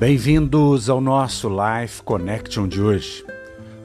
[0.00, 3.22] Bem-vindos ao nosso Life Connection de hoje.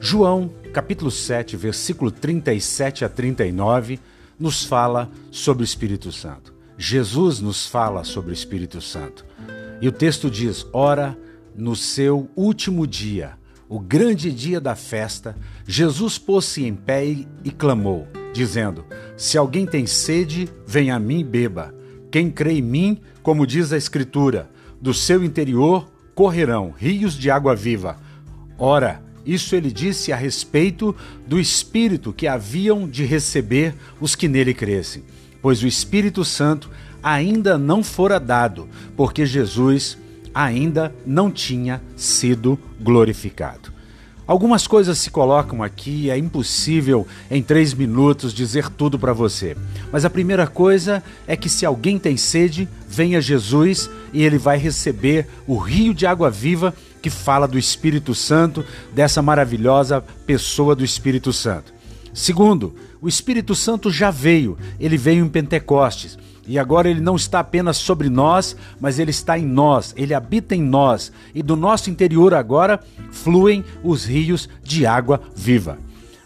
[0.00, 4.00] João, capítulo 7, versículo 37 a 39,
[4.40, 6.54] nos fala sobre o Espírito Santo.
[6.78, 9.26] Jesus nos fala sobre o Espírito Santo.
[9.78, 11.14] E o texto diz: Ora,
[11.54, 13.32] no seu último dia,
[13.68, 15.36] o grande dia da festa,
[15.66, 18.86] Jesus pôs-se em pé e clamou, dizendo:
[19.18, 21.74] Se alguém tem sede, venha a mim e beba.
[22.10, 24.48] Quem crê em mim, como diz a Escritura,
[24.80, 27.98] do seu interior correrão rios de água viva.
[28.58, 34.54] Ora, isso ele disse a respeito do Espírito que haviam de receber os que nele
[34.54, 35.04] crescem,
[35.42, 36.70] pois o Espírito Santo
[37.02, 38.66] ainda não fora dado,
[38.96, 39.98] porque Jesus
[40.34, 43.75] ainda não tinha sido glorificado.
[44.26, 49.56] Algumas coisas se colocam aqui, é impossível em três minutos dizer tudo para você.
[49.92, 54.58] Mas a primeira coisa é que se alguém tem sede, venha Jesus e ele vai
[54.58, 60.84] receber o rio de água viva que fala do Espírito Santo, dessa maravilhosa pessoa do
[60.84, 61.72] Espírito Santo.
[62.12, 66.18] Segundo, o Espírito Santo já veio, ele veio em Pentecostes.
[66.46, 70.54] E agora ele não está apenas sobre nós, mas ele está em nós, ele habita
[70.54, 71.12] em nós.
[71.34, 72.80] E do nosso interior agora
[73.10, 75.78] fluem os rios de água viva.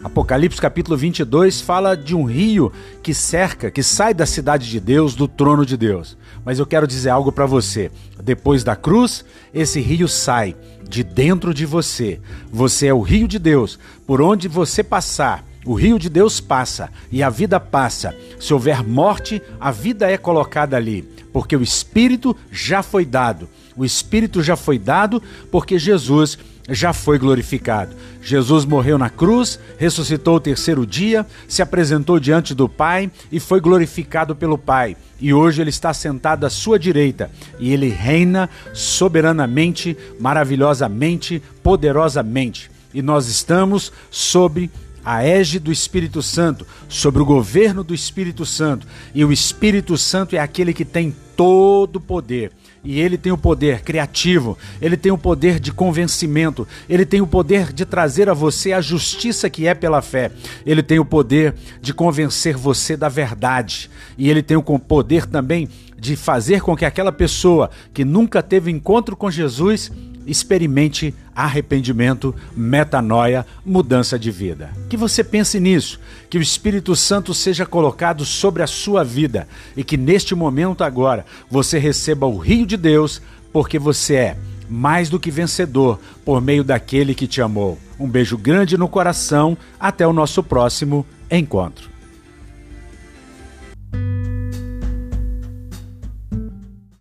[0.03, 2.71] Apocalipse capítulo 22 fala de um rio
[3.03, 6.17] que cerca, que sai da cidade de Deus, do trono de Deus.
[6.43, 7.91] Mas eu quero dizer algo para você.
[8.23, 10.55] Depois da cruz, esse rio sai
[10.89, 12.19] de dentro de você.
[12.51, 13.77] Você é o rio de Deus.
[14.07, 18.15] Por onde você passar, o rio de Deus passa e a vida passa.
[18.39, 23.47] Se houver morte, a vida é colocada ali, porque o Espírito já foi dado.
[23.75, 26.37] O Espírito já foi dado porque Jesus
[26.69, 27.95] já foi glorificado.
[28.21, 33.59] Jesus morreu na cruz, ressuscitou o terceiro dia, se apresentou diante do Pai e foi
[33.59, 34.95] glorificado pelo Pai.
[35.19, 42.71] E hoje ele está sentado à sua direita e ele reina soberanamente, maravilhosamente, poderosamente.
[42.93, 44.69] E nós estamos sobre
[45.03, 48.87] a égide do Espírito Santo, sobre o governo do Espírito Santo.
[49.13, 52.51] E o Espírito Santo é aquele que tem todo o poder.
[52.83, 57.27] E ele tem o poder criativo, ele tem o poder de convencimento, ele tem o
[57.27, 60.31] poder de trazer a você a justiça que é pela fé,
[60.65, 63.87] ele tem o poder de convencer você da verdade,
[64.17, 68.71] e ele tem o poder também de fazer com que aquela pessoa que nunca teve
[68.71, 69.91] encontro com Jesus
[70.31, 74.71] experimente arrependimento, metanoia, mudança de vida.
[74.89, 75.99] Que você pense nisso,
[76.29, 81.25] que o Espírito Santo seja colocado sobre a sua vida e que neste momento agora
[81.49, 83.21] você receba o rio de Deus,
[83.51, 84.37] porque você é
[84.69, 87.77] mais do que vencedor por meio daquele que te amou.
[87.99, 91.90] Um beijo grande no coração, até o nosso próximo encontro.